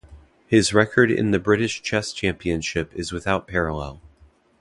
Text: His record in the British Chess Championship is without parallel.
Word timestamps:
His 0.47 0.73
record 0.73 1.11
in 1.11 1.29
the 1.29 1.37
British 1.37 1.83
Chess 1.83 2.11
Championship 2.11 2.91
is 2.95 3.11
without 3.11 3.47
parallel. 3.47 4.01